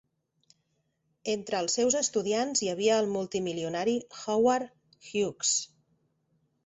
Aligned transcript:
Entre 1.33 1.59
els 1.65 1.75
seus 1.79 1.97
estudiants 1.99 2.63
hi 2.65 2.69
havia 2.73 2.97
el 3.03 3.11
multimilionari 3.17 3.95
Howard 4.23 4.73
Hughes. 5.13 5.53